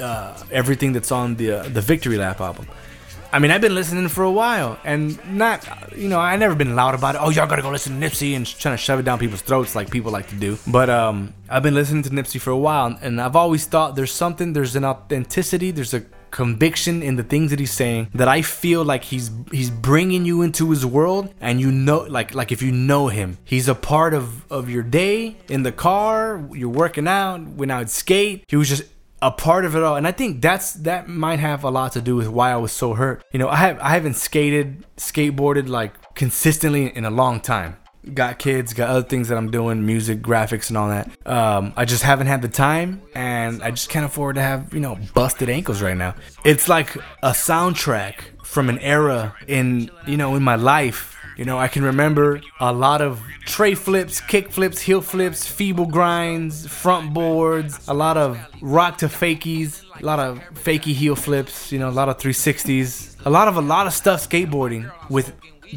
uh, 0.00 0.36
everything 0.50 0.92
that's 0.92 1.12
on 1.12 1.36
the 1.36 1.52
uh, 1.52 1.68
the 1.68 1.80
Victory 1.80 2.16
Lap 2.16 2.40
album. 2.40 2.66
I 3.32 3.40
mean, 3.40 3.50
I've 3.50 3.60
been 3.60 3.74
listening 3.74 4.06
for 4.06 4.22
a 4.22 4.30
while, 4.30 4.78
and 4.84 5.18
not, 5.36 5.66
you 5.96 6.08
know, 6.08 6.20
I 6.20 6.36
never 6.36 6.54
been 6.54 6.76
loud 6.76 6.94
about 6.94 7.16
it. 7.16 7.20
Oh, 7.20 7.30
y'all 7.30 7.48
gotta 7.48 7.62
go 7.62 7.70
listen 7.70 8.00
to 8.00 8.06
Nipsey 8.06 8.36
and 8.36 8.46
trying 8.46 8.74
to 8.74 8.80
shove 8.80 9.00
it 9.00 9.02
down 9.02 9.18
people's 9.18 9.42
throats 9.42 9.74
like 9.74 9.90
people 9.90 10.12
like 10.12 10.28
to 10.28 10.36
do. 10.36 10.56
But 10.68 10.88
um, 10.88 11.34
I've 11.48 11.64
been 11.64 11.74
listening 11.74 12.04
to 12.04 12.10
Nipsey 12.10 12.40
for 12.40 12.50
a 12.50 12.56
while, 12.56 12.96
and 13.02 13.20
I've 13.20 13.34
always 13.34 13.66
thought 13.66 13.96
there's 13.96 14.12
something, 14.12 14.52
there's 14.52 14.76
an 14.76 14.84
authenticity, 14.84 15.72
there's 15.72 15.92
a 15.94 16.04
conviction 16.34 17.00
in 17.00 17.14
the 17.14 17.22
things 17.22 17.50
that 17.50 17.60
he's 17.60 17.70
saying 17.70 18.10
that 18.12 18.26
I 18.26 18.42
feel 18.42 18.84
like 18.84 19.04
he's 19.04 19.30
he's 19.52 19.70
bringing 19.70 20.24
you 20.24 20.42
into 20.42 20.70
his 20.70 20.84
world 20.84 21.32
and 21.40 21.60
you 21.60 21.70
know 21.70 22.00
like 22.00 22.34
like 22.34 22.50
if 22.50 22.60
you 22.60 22.72
know 22.72 23.06
him. 23.06 23.38
He's 23.44 23.68
a 23.68 23.74
part 23.74 24.12
of 24.14 24.24
of 24.50 24.68
your 24.68 24.82
day 24.82 25.36
in 25.48 25.62
the 25.62 25.70
car 25.70 26.44
you're 26.52 26.76
working 26.84 27.06
out 27.06 27.40
when 27.60 27.70
I 27.70 27.78
would 27.78 27.90
skate. 27.90 28.44
He 28.48 28.56
was 28.56 28.68
just 28.68 28.82
a 29.22 29.30
part 29.30 29.64
of 29.64 29.76
it 29.76 29.82
all. 29.82 29.96
And 29.96 30.06
i 30.06 30.12
think 30.12 30.42
that's 30.42 30.72
that 30.88 31.08
might 31.08 31.38
have 31.38 31.62
a 31.64 31.70
lot 31.70 31.92
to 31.92 32.00
do 32.02 32.16
with 32.16 32.28
why 32.28 32.50
i 32.50 32.56
was 32.56 32.72
so 32.72 32.94
hurt. 32.94 33.24
You 33.32 33.38
know 33.38 33.48
i 33.48 33.56
have 33.56 33.78
i 33.78 33.90
haven't 33.90 34.16
skated 34.16 34.84
skateboarded 34.96 35.68
like 35.68 35.92
consistently 36.14 36.84
in 36.98 37.04
a 37.04 37.10
long 37.22 37.40
time 37.40 37.76
got 38.12 38.38
kids 38.38 38.74
got 38.74 38.90
other 38.90 39.02
things 39.02 39.28
that 39.28 39.38
i'm 39.38 39.50
doing 39.50 39.86
music 39.86 40.20
graphics 40.20 40.68
and 40.68 40.76
all 40.76 40.88
that. 40.88 41.08
Um, 41.26 41.72
i 41.76 41.84
just 41.84 42.02
haven't 42.02 42.26
had 42.26 42.42
the 42.42 42.48
time 42.48 43.00
and 43.14 43.62
i 43.62 43.70
just 43.70 43.88
can't 43.88 44.04
afford 44.04 44.34
to 44.36 44.42
have 44.42 44.74
you 44.74 44.80
know 44.80 44.98
busted 45.14 45.48
ankles 45.48 45.80
right 45.80 45.96
now. 45.96 46.14
It's 46.44 46.68
like 46.68 46.96
a 47.22 47.30
soundtrack 47.30 48.16
from 48.44 48.68
an 48.68 48.78
era 48.78 49.34
in 49.46 49.90
you 50.06 50.16
know 50.16 50.34
in 50.34 50.42
my 50.42 50.56
life. 50.56 51.10
You 51.36 51.44
know, 51.44 51.58
I 51.58 51.66
can 51.66 51.82
remember 51.82 52.40
a 52.60 52.72
lot 52.72 53.02
of 53.02 53.20
tray 53.44 53.74
flips, 53.74 54.20
kick 54.20 54.52
flips, 54.52 54.80
heel 54.80 55.00
flips, 55.00 55.44
feeble 55.44 55.86
grinds, 55.86 56.64
front 56.68 57.12
boards, 57.12 57.88
a 57.88 57.94
lot 57.94 58.16
of 58.16 58.38
rock 58.62 58.98
to 58.98 59.06
fakies, 59.06 59.82
a 60.00 60.06
lot 60.06 60.20
of 60.20 60.38
fakie 60.54 60.94
heel 60.94 61.16
flips, 61.16 61.72
you 61.72 61.80
know, 61.80 61.88
a 61.88 61.96
lot 62.00 62.08
of 62.08 62.18
360s, 62.18 63.16
a 63.26 63.30
lot 63.30 63.48
of 63.48 63.56
a 63.56 63.60
lot 63.60 63.88
of 63.88 63.92
stuff 63.92 64.28
skateboarding 64.28 64.88
with 65.10 65.32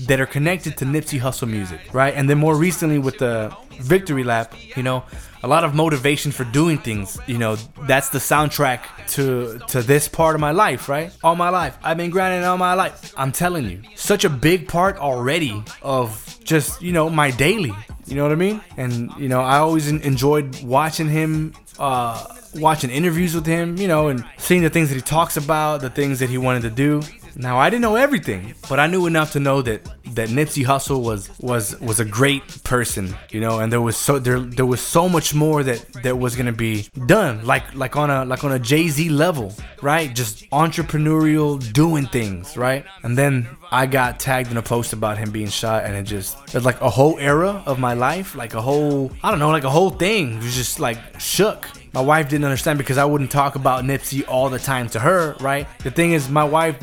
that 0.06 0.20
are 0.20 0.26
connected 0.26 0.78
to 0.78 0.86
Nipsey 0.86 1.20
Hussle 1.20 1.50
music, 1.50 1.80
right? 1.94 2.14
And 2.14 2.30
then 2.30 2.38
more 2.38 2.56
recently 2.56 3.00
with 3.00 3.18
the 3.18 3.56
Victory 3.80 4.24
Lap, 4.24 4.54
you 4.76 4.84
know, 4.84 5.04
a 5.44 5.48
lot 5.48 5.64
of 5.64 5.74
motivation 5.74 6.32
for 6.32 6.44
doing 6.46 6.78
things. 6.78 7.18
You 7.28 7.38
know, 7.38 7.56
that's 7.82 8.10
the 8.10 8.20
soundtrack 8.20 8.82
to 9.14 9.60
to 9.68 9.82
this 9.82 10.08
part 10.08 10.36
of 10.36 10.42
my 10.42 10.52
life, 10.52 10.90
right? 10.90 11.16
All 11.24 11.36
my 11.36 11.50
life. 11.50 11.78
I've 11.84 11.98
been 11.98 12.10
grinding 12.10 12.44
all 12.44 12.58
my 12.58 12.74
life. 12.74 13.14
I'm 13.18 13.32
telling 13.32 13.70
you, 13.70 13.82
such 13.96 14.26
a 14.26 14.30
big 14.30 14.68
part 14.68 14.98
already 14.98 15.64
of 15.82 16.38
just, 16.44 16.82
you 16.82 16.92
know, 16.92 17.10
my 17.10 17.32
daily. 17.32 17.74
You 18.06 18.16
know 18.16 18.24
what 18.24 18.32
I 18.32 18.36
mean? 18.36 18.62
And 18.78 19.12
you 19.18 19.30
know, 19.30 19.42
I 19.42 19.58
always 19.58 19.88
enjoyed 19.90 20.64
watching 20.64 21.10
him 21.10 21.54
uh 21.80 22.26
watching 22.56 22.90
interviews 22.90 23.36
with 23.36 23.46
him, 23.46 23.78
you 23.78 23.88
know, 23.88 24.08
and 24.08 24.26
seeing 24.38 24.64
the 24.64 24.70
things 24.70 24.90
that 24.90 24.96
he 24.96 25.02
talks 25.02 25.38
about, 25.38 25.82
the 25.82 25.90
things 25.90 26.20
that 26.20 26.30
he 26.30 26.38
wanted 26.38 26.64
to 26.64 26.70
do. 26.70 27.02
Now 27.40 27.60
I 27.60 27.70
didn't 27.70 27.84
know 27.84 27.96
everything, 27.96 28.56
but 28.68 28.80
I 28.80 28.88
knew 28.88 29.06
enough 29.06 29.34
to 29.34 29.40
know 29.40 29.62
that 29.62 29.88
that 30.16 30.30
Nipsey 30.30 30.66
Hussle 30.66 31.04
was 31.04 31.30
was 31.40 31.80
was 31.80 32.00
a 32.00 32.06
great 32.06 32.64
person, 32.64 33.16
you 33.30 33.40
know, 33.40 33.60
and 33.60 33.72
there 33.72 33.80
was 33.82 33.96
so 33.96 34.18
there 34.18 34.40
there 34.40 34.66
was 34.66 34.82
so 34.82 35.08
much 35.08 35.36
more 35.36 35.62
that 35.62 35.86
that 36.02 36.18
was 36.18 36.36
gonna 36.36 36.52
be 36.52 36.88
done, 37.06 37.46
like 37.46 37.76
like 37.76 37.96
on 37.96 38.10
a 38.10 38.26
like 38.26 38.44
on 38.44 38.52
a 38.54 38.60
Jay 38.60 38.88
Z 38.88 39.10
level, 39.10 39.54
right? 39.84 40.14
Just 40.16 40.50
entrepreneurial 40.50 41.62
doing 41.74 42.08
things, 42.08 42.58
right? 42.58 42.84
And 43.04 43.16
then 43.16 43.48
I 43.72 43.86
got 43.86 44.20
tagged 44.20 44.50
in 44.50 44.58
a 44.58 44.64
post 44.64 44.94
about 44.94 45.20
him 45.20 45.30
being 45.30 45.50
shot, 45.50 45.84
and 45.84 45.96
it 45.96 46.04
just 46.04 46.38
it's 46.56 46.66
like 46.66 46.82
a 46.82 46.90
whole 46.90 47.20
era 47.20 47.62
of 47.68 47.78
my 47.78 47.94
life, 47.94 48.34
like 48.34 48.56
a 48.56 48.62
whole 48.62 49.12
I 49.22 49.30
don't 49.30 49.40
know, 49.40 49.50
like 49.52 49.64
a 49.64 49.70
whole 49.70 49.92
thing 49.92 50.38
was 50.38 50.56
just 50.56 50.80
like 50.80 50.98
shook. 51.20 51.70
My 51.98 52.04
wife 52.04 52.30
didn't 52.30 52.46
understand 52.46 52.78
because 52.78 53.00
I 53.00 53.06
wouldn't 53.06 53.32
talk 53.32 53.56
about 53.56 53.84
Nipsey 53.84 54.24
all 54.28 54.50
the 54.50 54.60
time 54.60 54.88
to 54.90 55.00
her, 55.00 55.34
right? 55.40 55.68
The 55.80 55.90
thing 55.90 56.12
is, 56.12 56.30
my 56.30 56.44
wife 56.44 56.78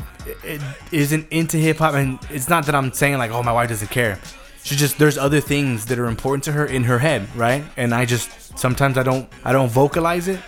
isn't 0.91 1.31
into 1.31 1.55
hip 1.55 1.77
hop, 1.77 1.93
and 1.93 2.19
it's 2.29 2.49
not 2.49 2.65
that 2.65 2.75
I'm 2.75 2.91
saying 2.91 3.17
like, 3.17 3.31
oh, 3.31 3.41
my 3.41 3.53
wife 3.53 3.69
doesn't 3.69 3.89
care. 3.89 4.19
She 4.63 4.75
just 4.75 4.97
there's 4.97 5.17
other 5.17 5.39
things 5.39 5.85
that 5.85 5.99
are 5.99 6.07
important 6.07 6.43
to 6.43 6.51
her 6.51 6.65
in 6.65 6.83
her 6.83 6.99
head, 6.99 7.33
right? 7.33 7.63
And 7.77 7.93
I 7.93 8.03
just 8.03 8.59
sometimes 8.59 8.97
I 8.97 9.03
don't 9.03 9.29
I 9.45 9.53
don't 9.53 9.69
vocalize 9.69 10.27
it 10.27 10.41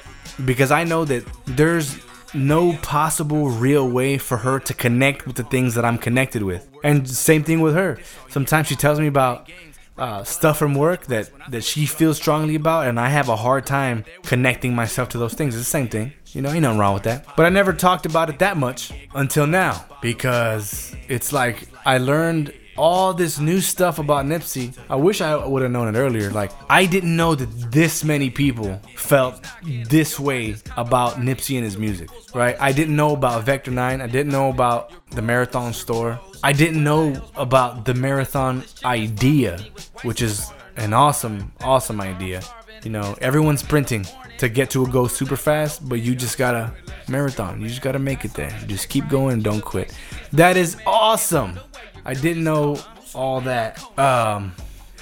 because 0.43 0.69
I 0.69 0.83
know 0.83 1.05
that 1.05 1.23
there's 1.45 1.97
no 2.33 2.73
possible 2.81 3.47
real 3.47 3.89
way 3.89 4.17
for 4.17 4.35
her 4.35 4.59
to 4.59 4.73
connect 4.73 5.25
with 5.25 5.37
the 5.37 5.45
things 5.45 5.75
that 5.75 5.85
I'm 5.85 5.97
connected 5.97 6.43
with. 6.43 6.67
And 6.83 7.09
same 7.09 7.45
thing 7.45 7.61
with 7.61 7.73
her. 7.75 7.99
Sometimes 8.27 8.67
she 8.67 8.75
tells 8.75 8.99
me 8.99 9.07
about 9.07 9.49
uh, 9.97 10.23
stuff 10.23 10.57
from 10.57 10.75
work 10.75 11.07
that 11.07 11.29
that 11.49 11.63
she 11.63 11.85
feels 11.85 12.17
strongly 12.17 12.55
about, 12.55 12.87
and 12.87 12.99
I 12.99 13.09
have 13.09 13.29
a 13.29 13.35
hard 13.35 13.65
time 13.65 14.05
connecting 14.23 14.75
myself 14.75 15.09
to 15.09 15.17
those 15.17 15.33
things. 15.33 15.55
It's 15.55 15.63
the 15.63 15.69
same 15.69 15.87
thing, 15.87 16.13
you 16.27 16.41
know. 16.41 16.49
Ain't 16.49 16.61
nothing 16.61 16.79
wrong 16.79 16.93
with 16.93 17.03
that. 17.03 17.25
But 17.35 17.45
I 17.45 17.49
never 17.49 17.73
talked 17.73 18.05
about 18.05 18.29
it 18.29 18.39
that 18.39 18.57
much 18.57 18.91
until 19.15 19.47
now 19.47 19.85
because 20.01 20.95
it's 21.07 21.33
like 21.33 21.67
I 21.85 21.97
learned 21.97 22.53
all 22.77 23.13
this 23.13 23.39
new 23.39 23.59
stuff 23.59 23.99
about 23.99 24.25
Nipsey. 24.25 24.77
I 24.89 24.95
wish 24.95 25.19
I 25.19 25.35
would 25.35 25.63
have 25.63 25.71
known 25.71 25.93
it 25.93 25.97
earlier. 25.97 26.29
Like, 26.29 26.51
I 26.69 26.85
didn't 26.85 27.15
know 27.15 27.33
that 27.35 27.71
this 27.71 28.03
many 28.03 28.29
people 28.29 28.79
felt 28.95 29.43
this 29.63 30.19
way 30.19 30.55
about 30.77 31.15
Nipsey 31.15 31.55
and 31.55 31.65
his 31.65 31.77
music, 31.77 32.09
right? 32.35 32.55
I 32.59 32.71
didn't 32.71 32.95
know 32.95 33.13
about 33.13 33.43
Vector 33.43 33.71
9. 33.71 33.99
I 33.99 34.07
didn't 34.07 34.31
know 34.31 34.49
about 34.49 34.91
the 35.09 35.21
Marathon 35.21 35.73
store. 35.73 36.19
I 36.43 36.53
didn't 36.53 36.83
know 36.83 37.19
about 37.35 37.85
the 37.85 37.93
marathon 37.93 38.63
idea, 38.85 39.59
which 40.03 40.21
is 40.21 40.51
an 40.75 40.93
awesome, 40.93 41.51
awesome 41.61 42.01
idea. 42.01 42.41
You 42.83 42.91
know, 42.91 43.15
everyone's 43.21 43.61
sprinting 43.61 44.05
to 44.37 44.49
get 44.49 44.69
to 44.71 44.85
a 44.85 44.89
goal 44.89 45.07
super 45.07 45.35
fast, 45.35 45.87
but 45.87 46.01
you 46.01 46.15
just 46.15 46.37
gotta 46.37 46.73
marathon. 47.07 47.61
You 47.61 47.67
just 47.67 47.81
gotta 47.81 47.99
make 47.99 48.23
it 48.25 48.33
there. 48.33 48.55
Just 48.67 48.89
keep 48.89 49.07
going 49.09 49.41
don't 49.41 49.61
quit. 49.61 49.93
That 50.33 50.57
is 50.57 50.77
awesome. 50.85 51.59
I 52.05 52.13
didn't 52.13 52.43
know 52.43 52.79
all 53.13 53.41
that. 53.41 53.81
Um, 53.97 54.53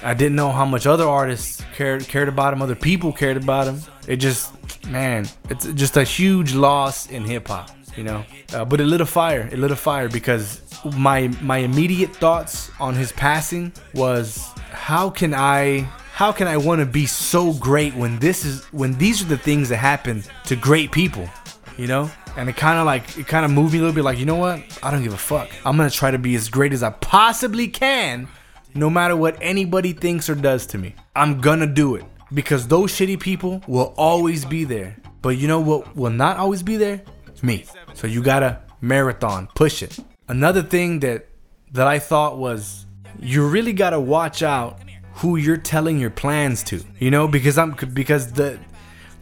I 0.02 0.14
didn't 0.14 0.36
know 0.36 0.50
how 0.50 0.64
much 0.64 0.86
other 0.86 1.06
artists 1.06 1.62
cared 1.74 2.06
cared 2.08 2.28
about 2.28 2.52
him, 2.52 2.62
other 2.62 2.74
people 2.74 3.12
cared 3.12 3.36
about 3.36 3.66
him. 3.66 3.80
It 4.06 4.16
just, 4.16 4.52
man, 4.86 5.26
it's 5.50 5.66
just 5.72 5.96
a 5.96 6.04
huge 6.04 6.54
loss 6.54 7.10
in 7.10 7.24
hip 7.24 7.48
hop, 7.48 7.70
you 7.96 8.04
know. 8.04 8.24
Uh, 8.52 8.64
but 8.64 8.80
it 8.80 8.84
lit 8.86 9.00
a 9.00 9.06
fire. 9.06 9.48
It 9.50 9.58
lit 9.58 9.70
a 9.70 9.76
fire 9.76 10.08
because 10.08 10.60
my 10.96 11.28
my 11.40 11.58
immediate 11.58 12.14
thoughts 12.14 12.70
on 12.78 12.94
his 12.94 13.12
passing 13.12 13.72
was 13.94 14.48
how 14.68 15.10
can 15.10 15.34
I 15.34 15.80
how 16.12 16.32
can 16.32 16.48
I 16.48 16.56
want 16.56 16.80
to 16.80 16.86
be 16.86 17.06
so 17.06 17.52
great 17.52 17.94
when 17.94 18.18
this 18.18 18.44
is 18.44 18.64
when 18.66 18.96
these 18.98 19.22
are 19.22 19.26
the 19.26 19.38
things 19.38 19.68
that 19.68 19.76
happen 19.76 20.22
to 20.44 20.56
great 20.56 20.92
people, 20.92 21.28
you 21.76 21.86
know? 21.86 22.10
and 22.36 22.48
it 22.48 22.56
kind 22.56 22.78
of 22.78 22.86
like 22.86 23.18
it 23.18 23.26
kind 23.26 23.44
of 23.44 23.50
moved 23.50 23.72
me 23.72 23.78
a 23.78 23.82
little 23.82 23.94
bit 23.94 24.04
like 24.04 24.18
you 24.18 24.26
know 24.26 24.36
what? 24.36 24.60
I 24.82 24.90
don't 24.90 25.02
give 25.02 25.14
a 25.14 25.18
fuck. 25.18 25.50
I'm 25.64 25.76
gonna 25.76 25.90
try 25.90 26.10
to 26.10 26.18
be 26.18 26.34
as 26.34 26.48
great 26.48 26.72
as 26.72 26.82
i 26.82 26.90
possibly 26.90 27.68
can 27.68 28.28
no 28.74 28.90
matter 28.90 29.16
what 29.16 29.38
anybody 29.40 29.92
thinks 29.94 30.28
or 30.28 30.34
does 30.34 30.66
to 30.66 30.78
me. 30.78 30.94
I'm 31.14 31.40
gonna 31.40 31.66
do 31.66 31.96
it 31.96 32.04
because 32.32 32.68
those 32.68 32.92
shitty 32.92 33.18
people 33.18 33.62
will 33.66 33.94
always 33.96 34.44
be 34.44 34.64
there. 34.64 34.96
But 35.22 35.38
you 35.38 35.48
know 35.48 35.60
what 35.60 35.96
will 35.96 36.10
not 36.10 36.36
always 36.36 36.62
be 36.62 36.76
there? 36.76 37.02
Me. 37.42 37.64
So 37.94 38.06
you 38.06 38.22
gotta 38.22 38.60
marathon 38.80 39.48
push 39.54 39.82
it. 39.82 39.98
Another 40.28 40.62
thing 40.62 41.00
that 41.00 41.26
that 41.72 41.86
i 41.86 41.98
thought 41.98 42.38
was 42.38 42.85
you 43.20 43.46
really 43.46 43.72
gotta 43.72 44.00
watch 44.00 44.42
out 44.42 44.80
who 45.14 45.36
you're 45.36 45.56
telling 45.56 45.98
your 45.98 46.10
plans 46.10 46.62
to 46.62 46.82
you 46.98 47.10
know 47.10 47.26
because 47.26 47.58
i'm 47.58 47.72
because 47.92 48.32
the 48.32 48.58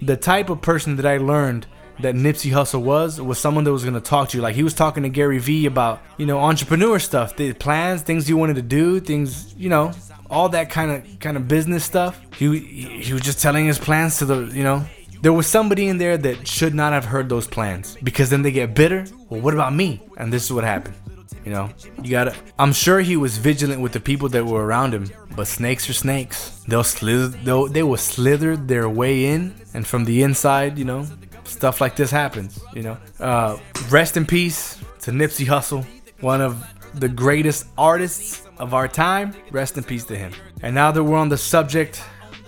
the 0.02 0.16
type 0.16 0.50
of 0.50 0.60
person 0.60 0.96
that 0.96 1.06
i 1.06 1.16
learned 1.16 1.66
that 2.00 2.14
Nipsey 2.14 2.50
Hussle 2.50 2.82
was 2.82 3.20
was 3.20 3.38
someone 3.38 3.64
that 3.64 3.72
was 3.72 3.84
gonna 3.84 4.00
talk 4.00 4.30
to 4.30 4.36
you. 4.36 4.42
Like 4.42 4.54
he 4.54 4.62
was 4.62 4.74
talking 4.74 5.02
to 5.04 5.08
Gary 5.08 5.38
Vee 5.38 5.66
about 5.66 6.02
you 6.16 6.26
know 6.26 6.38
entrepreneur 6.40 6.98
stuff, 6.98 7.36
the 7.36 7.52
plans, 7.52 8.02
things 8.02 8.28
you 8.28 8.36
wanted 8.36 8.56
to 8.56 8.62
do, 8.62 9.00
things 9.00 9.54
you 9.56 9.68
know, 9.68 9.92
all 10.28 10.48
that 10.50 10.70
kind 10.70 10.90
of 10.90 11.20
kind 11.20 11.36
of 11.36 11.46
business 11.46 11.84
stuff. 11.84 12.20
He 12.36 12.58
he 12.58 13.12
was 13.12 13.22
just 13.22 13.40
telling 13.40 13.66
his 13.66 13.78
plans 13.78 14.18
to 14.18 14.24
the 14.24 14.46
you 14.46 14.64
know. 14.64 14.84
There 15.22 15.32
was 15.32 15.46
somebody 15.46 15.86
in 15.86 15.96
there 15.96 16.18
that 16.18 16.46
should 16.46 16.74
not 16.74 16.92
have 16.92 17.06
heard 17.06 17.30
those 17.30 17.46
plans 17.46 17.96
because 18.02 18.28
then 18.28 18.42
they 18.42 18.50
get 18.50 18.74
bitter. 18.74 19.06
Well, 19.30 19.40
what 19.40 19.54
about 19.54 19.74
me? 19.74 20.02
And 20.18 20.30
this 20.30 20.44
is 20.44 20.52
what 20.52 20.64
happened. 20.64 20.96
You 21.44 21.50
know, 21.50 21.70
you 22.02 22.10
gotta. 22.10 22.34
I'm 22.58 22.72
sure 22.72 23.00
he 23.00 23.16
was 23.16 23.36
vigilant 23.36 23.80
with 23.82 23.92
the 23.92 24.00
people 24.00 24.28
that 24.30 24.46
were 24.46 24.64
around 24.64 24.94
him, 24.94 25.10
but 25.36 25.46
snakes 25.46 25.88
are 25.90 25.92
snakes. 25.92 26.64
They'll 26.66 26.84
slither. 26.84 27.28
They'll, 27.28 27.66
they 27.66 27.82
will 27.82 27.98
slither 27.98 28.56
their 28.56 28.88
way 28.88 29.26
in, 29.26 29.54
and 29.74 29.86
from 29.86 30.04
the 30.06 30.22
inside, 30.22 30.78
you 30.78 30.86
know, 30.86 31.06
stuff 31.44 31.80
like 31.80 31.96
this 31.96 32.10
happens. 32.10 32.58
You 32.72 32.82
know, 32.82 32.96
uh, 33.20 33.58
rest 33.90 34.16
in 34.16 34.24
peace 34.24 34.78
to 35.02 35.10
Nipsey 35.10 35.46
Hussle, 35.46 35.84
one 36.20 36.40
of 36.40 36.64
the 36.94 37.08
greatest 37.08 37.66
artists 37.76 38.46
of 38.58 38.72
our 38.72 38.88
time. 38.88 39.34
Rest 39.50 39.76
in 39.76 39.84
peace 39.84 40.04
to 40.06 40.16
him. 40.16 40.32
And 40.62 40.74
now 40.74 40.92
that 40.92 41.04
we're 41.04 41.18
on 41.18 41.28
the 41.28 41.36
subject 41.36 42.02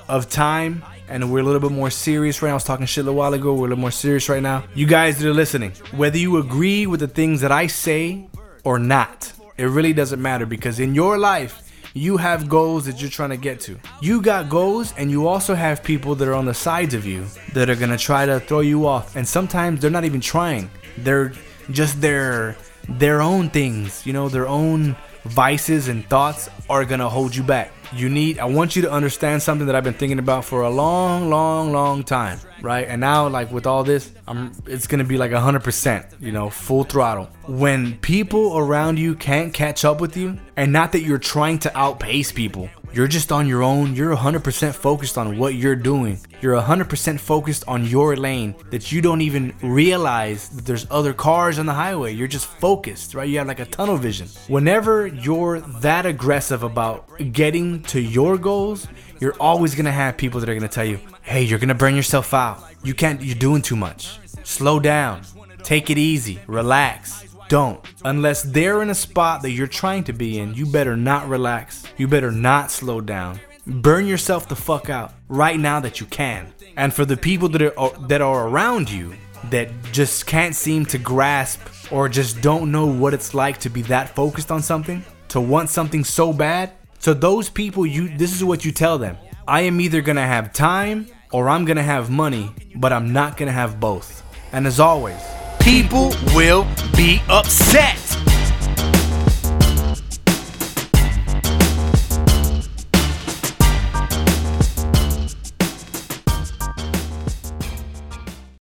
of 0.08 0.30
time, 0.30 0.82
and 1.08 1.30
we're 1.30 1.40
a 1.40 1.42
little 1.42 1.60
bit 1.60 1.70
more 1.70 1.90
serious 1.90 2.42
right 2.42 2.48
now. 2.48 2.54
I 2.54 2.56
was 2.56 2.64
talking 2.64 2.86
shit 2.86 3.06
a 3.06 3.12
while 3.12 3.34
ago. 3.34 3.52
We're 3.52 3.66
a 3.66 3.68
little 3.68 3.76
more 3.76 3.90
serious 3.90 4.28
right 4.28 4.42
now. 4.42 4.64
You 4.74 4.86
guys 4.86 5.18
that 5.18 5.28
are 5.28 5.34
listening, 5.34 5.72
whether 5.92 6.18
you 6.18 6.38
agree 6.38 6.86
with 6.86 7.00
the 7.00 7.08
things 7.08 7.40
that 7.42 7.52
I 7.52 7.66
say 7.66 8.28
or 8.66 8.80
not. 8.80 9.32
It 9.56 9.66
really 9.66 9.92
doesn't 9.92 10.20
matter 10.20 10.44
because 10.44 10.80
in 10.80 10.92
your 10.94 11.16
life, 11.16 11.62
you 11.94 12.18
have 12.18 12.48
goals 12.48 12.84
that 12.84 13.00
you're 13.00 13.08
trying 13.08 13.30
to 13.30 13.38
get 13.38 13.60
to. 13.60 13.78
You 14.02 14.20
got 14.20 14.50
goals, 14.50 14.92
and 14.98 15.10
you 15.10 15.28
also 15.28 15.54
have 15.54 15.82
people 15.82 16.14
that 16.16 16.28
are 16.28 16.34
on 16.34 16.44
the 16.44 16.52
sides 16.52 16.92
of 16.92 17.06
you 17.06 17.24
that 17.54 17.70
are 17.70 17.76
gonna 17.76 17.96
try 17.96 18.26
to 18.26 18.40
throw 18.40 18.60
you 18.60 18.86
off. 18.86 19.16
And 19.16 19.26
sometimes 19.26 19.80
they're 19.80 19.96
not 19.98 20.04
even 20.04 20.20
trying, 20.20 20.68
they're 20.98 21.32
just 21.70 22.00
their 22.00 22.56
their 22.88 23.22
own 23.22 23.50
things, 23.50 24.04
you 24.04 24.12
know, 24.12 24.28
their 24.28 24.46
own 24.46 24.94
vices 25.24 25.88
and 25.88 26.04
thoughts 26.08 26.50
are 26.68 26.84
gonna 26.84 27.08
hold 27.08 27.34
you 27.34 27.42
back. 27.42 27.72
You 27.92 28.08
need, 28.08 28.38
I 28.38 28.46
want 28.46 28.76
you 28.76 28.82
to 28.82 28.90
understand 28.90 29.42
something 29.42 29.66
that 29.66 29.76
I've 29.76 29.84
been 29.84 29.94
thinking 29.94 30.18
about 30.18 30.44
for 30.44 30.62
a 30.62 30.70
long, 30.70 31.30
long, 31.30 31.72
long 31.72 32.02
time, 32.02 32.38
right? 32.62 32.86
And 32.86 33.00
now, 33.00 33.28
like 33.28 33.50
with 33.50 33.66
all 33.66 33.84
this, 33.84 34.10
I'm, 34.26 34.52
it's 34.66 34.86
gonna 34.86 35.04
be 35.04 35.18
like 35.18 35.30
100%, 35.30 36.20
you 36.20 36.32
know, 36.32 36.50
full 36.50 36.84
throttle. 36.84 37.30
When 37.46 37.98
people 37.98 38.58
around 38.58 38.98
you 38.98 39.14
can't 39.14 39.54
catch 39.54 39.84
up 39.84 40.00
with 40.00 40.16
you, 40.16 40.38
and 40.56 40.72
not 40.72 40.92
that 40.92 41.02
you're 41.02 41.18
trying 41.18 41.58
to 41.60 41.78
outpace 41.78 42.32
people, 42.32 42.68
you're 42.92 43.06
just 43.06 43.30
on 43.32 43.46
your 43.46 43.62
own. 43.62 43.94
You're 43.94 44.16
100% 44.16 44.74
focused 44.74 45.18
on 45.18 45.38
what 45.38 45.54
you're 45.54 45.76
doing. 45.76 46.18
You're 46.40 46.60
100% 46.60 47.20
focused 47.20 47.64
on 47.68 47.84
your 47.84 48.16
lane 48.16 48.54
that 48.70 48.90
you 48.92 49.00
don't 49.00 49.20
even 49.20 49.54
realize 49.62 50.48
that 50.50 50.64
there's 50.64 50.86
other 50.90 51.12
cars 51.12 51.58
on 51.58 51.66
the 51.66 51.74
highway. 51.74 52.12
You're 52.12 52.28
just 52.28 52.46
focused, 52.46 53.14
right? 53.14 53.28
You 53.28 53.38
have 53.38 53.46
like 53.46 53.60
a 53.60 53.66
tunnel 53.66 53.96
vision. 53.96 54.28
Whenever 54.48 55.06
you're 55.06 55.60
that 55.60 56.06
aggressive 56.06 56.62
about 56.62 57.08
getting 57.32 57.82
to 57.84 58.00
your 58.00 58.38
goals, 58.38 58.86
you're 59.20 59.36
always 59.40 59.74
going 59.74 59.86
to 59.86 59.92
have 59.92 60.16
people 60.16 60.40
that 60.40 60.48
are 60.48 60.54
going 60.54 60.62
to 60.62 60.74
tell 60.74 60.84
you, 60.84 61.00
"Hey, 61.22 61.42
you're 61.42 61.58
going 61.58 61.68
to 61.68 61.74
burn 61.74 61.96
yourself 61.96 62.34
out. 62.34 62.62
You 62.82 62.94
can't 62.94 63.22
you're 63.22 63.34
doing 63.34 63.62
too 63.62 63.76
much. 63.76 64.18
Slow 64.44 64.78
down. 64.80 65.22
Take 65.62 65.90
it 65.90 65.98
easy. 65.98 66.38
Relax." 66.46 67.26
Don't. 67.48 67.80
Unless 68.04 68.42
they're 68.42 68.82
in 68.82 68.90
a 68.90 68.94
spot 68.94 69.42
that 69.42 69.50
you're 69.50 69.66
trying 69.66 70.04
to 70.04 70.12
be 70.12 70.38
in, 70.38 70.54
you 70.54 70.66
better 70.66 70.96
not 70.96 71.28
relax. 71.28 71.84
You 71.96 72.08
better 72.08 72.30
not 72.30 72.70
slow 72.70 73.00
down. 73.00 73.40
Burn 73.66 74.06
yourself 74.06 74.48
the 74.48 74.56
fuck 74.56 74.90
out 74.90 75.12
right 75.28 75.58
now 75.58 75.80
that 75.80 76.00
you 76.00 76.06
can. 76.06 76.52
And 76.76 76.92
for 76.92 77.04
the 77.04 77.16
people 77.16 77.48
that 77.50 77.76
are 77.76 77.90
that 78.06 78.20
are 78.20 78.48
around 78.48 78.90
you 78.90 79.14
that 79.50 79.68
just 79.92 80.26
can't 80.26 80.54
seem 80.54 80.84
to 80.86 80.98
grasp 80.98 81.60
or 81.92 82.08
just 82.08 82.40
don't 82.40 82.70
know 82.70 82.86
what 82.86 83.14
it's 83.14 83.34
like 83.34 83.58
to 83.58 83.70
be 83.70 83.82
that 83.82 84.14
focused 84.14 84.50
on 84.50 84.62
something, 84.62 85.04
to 85.28 85.40
want 85.40 85.70
something 85.70 86.04
so 86.04 86.32
bad, 86.32 86.72
to 87.02 87.14
those 87.14 87.48
people 87.48 87.86
you 87.86 88.16
this 88.16 88.34
is 88.34 88.44
what 88.44 88.64
you 88.64 88.72
tell 88.72 88.98
them. 88.98 89.16
I 89.48 89.62
am 89.62 89.80
either 89.80 90.00
going 90.00 90.16
to 90.16 90.22
have 90.22 90.52
time 90.52 91.06
or 91.32 91.48
I'm 91.48 91.64
going 91.64 91.76
to 91.76 91.82
have 91.82 92.10
money, 92.10 92.52
but 92.76 92.92
I'm 92.92 93.12
not 93.12 93.36
going 93.36 93.46
to 93.46 93.52
have 93.52 93.78
both. 93.78 94.22
And 94.52 94.66
as 94.66 94.80
always, 94.80 95.20
people 95.66 96.12
will 96.32 96.64
be 96.96 97.20
upset. 97.28 98.05